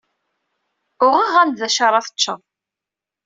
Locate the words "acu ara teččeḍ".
1.67-2.39